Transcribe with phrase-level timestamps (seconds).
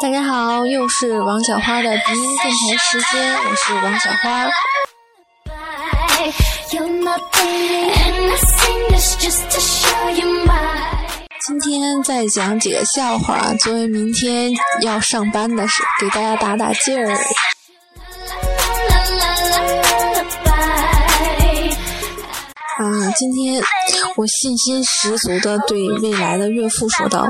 [0.00, 4.48] 大家好，又是王小花的鼻音电台时间，我是王小花。
[11.60, 17.18] 今天再讲几个笑话，作为明天要上班的事，给大家打打劲儿。
[22.84, 23.62] 啊，今天
[24.16, 27.26] 我信心十足的对未来的岳父说道。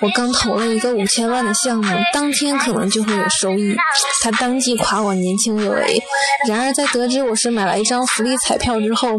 [0.00, 3.76] 我刚投了一个五千万的项目，当天可能就会有收益。
[4.22, 6.02] 他当即夸我年轻有为。
[6.48, 9.10] 然而在得知我是买了一张福利彩票之后，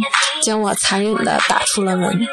[0.43, 2.27] 将我残忍的打出了门。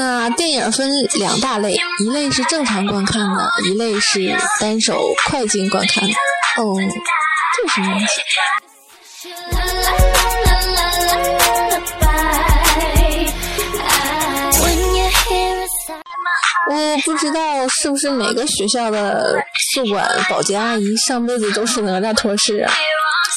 [0.00, 6.14] 那电影分两大类，一类是正常观看的，一类是单手快进观看的。
[6.56, 6.74] 哦，
[7.54, 8.20] 这是什么意思？
[16.70, 19.36] 我不知道是不是每个学校的
[19.74, 22.72] 宿管保洁阿姨上辈子都是哪吒托世啊？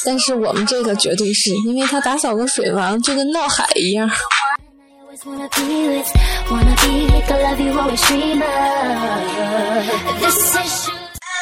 [0.05, 4.09] 但是我们这个绝对是因为他打扫个水房就跟闹海一样。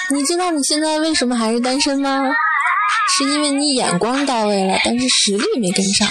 [0.10, 2.30] 你知道你现在为什么还是单身吗？
[3.18, 6.08] 是因为你眼光到位了，但是实力没跟上。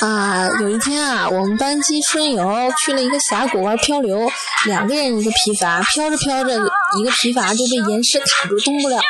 [0.00, 4.30] 啊，有一天啊，我们班级春游去了一个峡谷玩漂流，
[4.66, 6.54] 两个人一个皮筏，飘着飘着，
[6.98, 9.02] 一个皮筏就被岩石卡住，动不了了。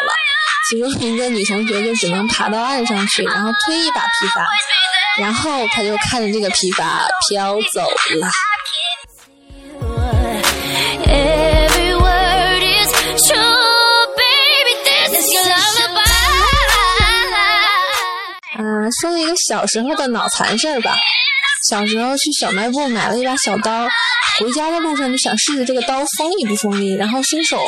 [0.70, 4.46] 其中一个女同学就只能爬到岸上去，然后推一把皮筏，
[5.20, 7.82] 然后她就看着这个皮筏飘走
[8.18, 8.30] 了。
[18.56, 20.96] 嗯，说一个小时候的脑残事儿吧。
[21.68, 23.86] 小时候去小卖部买了一把小刀，
[24.38, 27.58] 回家的路上就想试试这个刀锋利不锋利，然后伸手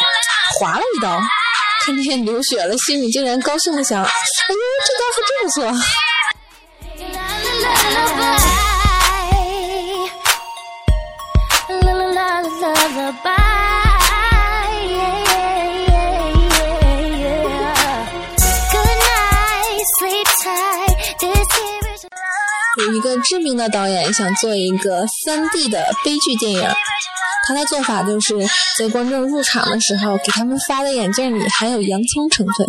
[0.59, 1.21] 划了一刀，
[1.87, 4.11] 看见流血了，心里竟然高兴的想：哎呦，
[4.85, 5.73] 这刀还真不错。
[22.79, 26.61] 有一个知名的导演想做一个 3D 的悲剧电影，
[27.47, 28.35] 他的做法就是
[28.77, 32.67] 在观众入场的时候，给他们发的眼镜里含有洋葱成分。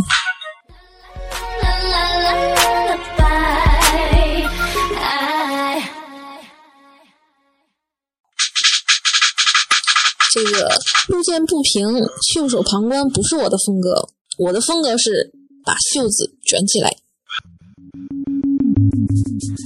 [10.31, 10.69] 这个
[11.07, 11.87] 路见不平，
[12.31, 15.31] 袖手旁观不是我的风格，我的风格是
[15.65, 16.91] 把袖子卷起来。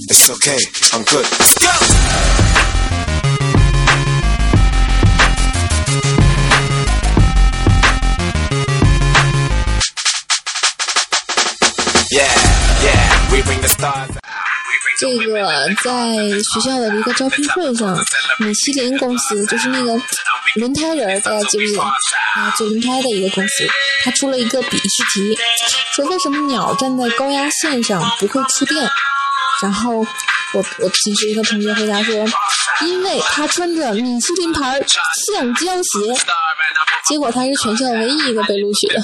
[0.08, 0.58] It's okay,
[0.92, 1.26] I'm good.
[1.60, 2.51] Go.
[14.98, 16.14] 这个在
[16.52, 17.96] 学校的一个招聘会上，
[18.38, 19.98] 米其林公司就是那个
[20.56, 22.50] 轮胎人，大家记不记得啊？
[22.56, 23.66] 做轮胎的一个公司，
[24.04, 25.36] 他出了一个笔试题，
[25.94, 28.88] 说为什么鸟站在高压线上不会触电？
[29.62, 30.06] 然后
[30.52, 32.14] 我我寝室一个同学回答说，
[32.82, 34.80] 因为他穿着米其林牌
[35.26, 36.14] 橡胶鞋。
[37.08, 39.02] 结果他是全校唯一一个被录取的。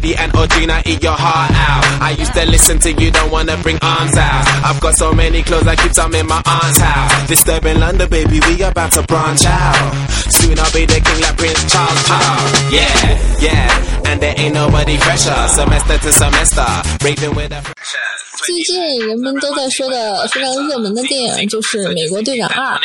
[0.00, 1.84] Heidi and Audrina eat your heart out.
[2.02, 4.44] I used to listen to you, don't wanna bring arms out.
[4.64, 7.28] I've got so many clothes, I keep some in my aunt's house.
[7.28, 9.92] Disturbing London, baby, we about to branch out.
[10.30, 12.04] Soon I'll be the king like Prince Charles.
[12.10, 15.36] Oh, yeah, yeah, and there ain't nobody fresher.
[15.48, 16.66] Semester to semester,
[17.04, 18.06] raving with a fresher.
[18.44, 22.76] 最近人们都在说的非常热门的电影就是《美国队长二》，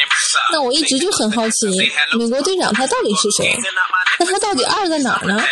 [0.52, 1.68] 那我一直就很好奇，
[2.18, 3.56] 美国队长他到底是谁？
[4.18, 5.44] 那他到底二在哪儿呢？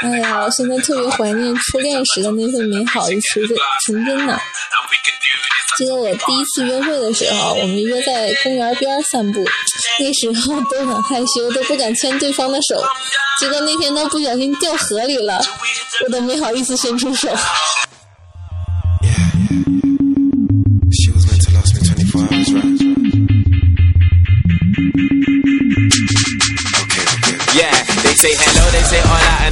[0.00, 4.38] 哎呀，我现在特别怀念初恋时的那份美好与纯真纯真呢。
[5.76, 9.44] 记得我第一次约会的时候，我们约在公园边散步，
[10.00, 12.82] 那时候都很害羞，都不敢牵对方的手。
[13.40, 15.44] 结果那天都不小心掉河里了，
[16.04, 17.28] 我都没好意思伸出手。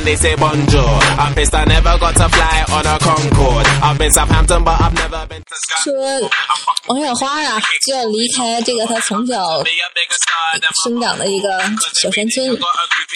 [0.06, 0.86] They say bonjour.
[1.18, 3.66] I'm pissed I never got to fly on a Concorde.
[3.82, 6.30] I've been Southampton, but I've never been to sad 说
[6.86, 9.42] 王小花啊，就要离开这个她从小
[10.84, 11.48] 生长的一个
[12.00, 12.56] 小山村，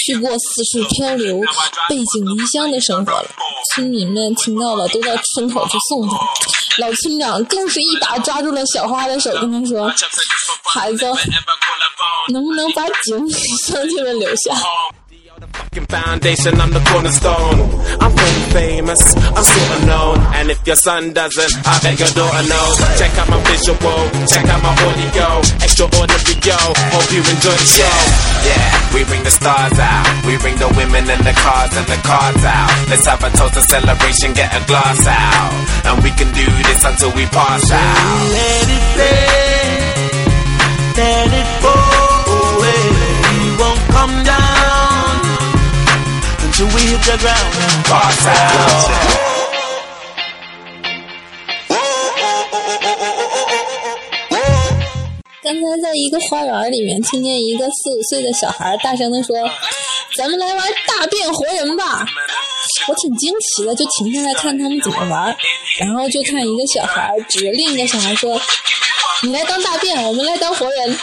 [0.05, 1.41] 去过四处漂流、
[1.89, 3.29] 背井离乡的生活了。
[3.73, 6.17] 村民们听到了，都到村口去送她。
[6.79, 9.89] 老村长更是一把抓住了小花的手，跟她说
[10.75, 11.07] ：“孩子，
[12.33, 13.33] 能不能把井里
[13.65, 14.57] 乡亲们留下？”
[15.41, 17.65] The fucking foundation, I'm the cornerstone.
[17.97, 20.21] I'm pretty famous, I'm sort of known.
[20.37, 22.77] And if your son doesn't, I bet your daughter knows.
[23.01, 25.41] Check out my visual, check out my audio.
[25.65, 26.61] Extraordinary, yo.
[26.93, 27.97] Hope you enjoy the show.
[28.45, 30.05] Yeah, we bring the stars out.
[30.29, 32.69] We bring the women and the cars and the cards out.
[32.93, 35.57] Let's have a toast, a celebration, get a glass out.
[35.89, 37.97] And we can do this until we pass out.
[38.29, 40.05] Let it play,
[41.01, 41.73] let it go
[42.29, 42.85] away.
[43.41, 44.50] We won't come down
[46.67, 47.85] we hit the ground.
[47.85, 48.91] Pass out.
[55.43, 59.35] 刚才在一个花园里面，听见一个四五岁的小孩大声地说
[60.17, 62.07] ：“咱们来玩大变活人吧！”
[62.87, 65.37] 我挺惊奇的，就停下来看他们怎么玩。
[65.79, 68.41] 然后就看一个小孩指着另一个小孩说
[69.25, 70.97] ：“你来当大便，我们来当活人。”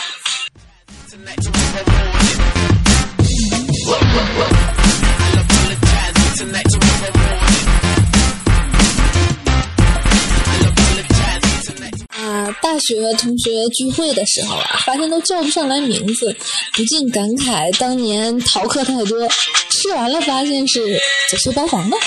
[12.09, 16.35] 啊，大学同学聚会的时候啊，发现都叫不上来名字，
[16.73, 19.27] 不禁感慨当年逃课太多，
[19.69, 20.99] 吃完了发现是
[21.31, 21.97] 走错包房了。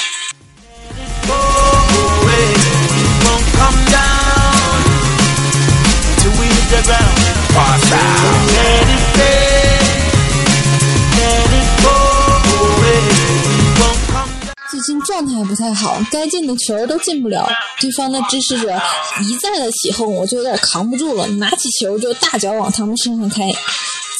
[15.41, 17.49] 也不太好，该进的球都进不了，
[17.81, 18.79] 对方的支持者
[19.27, 23.51] 一再的起哄，我就有点扛不住了，拿起球就大脚往他们身上开，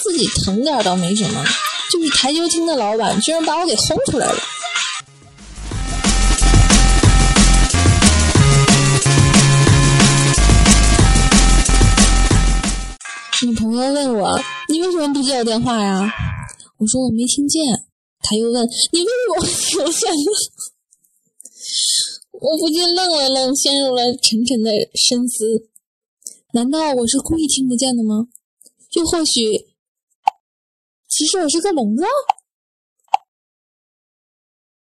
[0.03, 1.45] 自己疼点倒没什么，
[1.93, 4.39] 就是台球厅的老板居然把我给轰出来了。
[13.43, 16.11] 女朋友问我：“你为什么不接我电话呀？”
[16.79, 17.63] 我说：“我没听见。”
[18.23, 19.49] 他又问：“你为什么会
[19.83, 20.15] 留下呢？”
[22.41, 25.69] 我不禁愣了愣，陷入了沉沉的深思。
[26.55, 28.29] 难道我是故意听不见的吗？
[28.97, 29.67] 又或许，
[31.07, 32.03] 其实我是个聋子？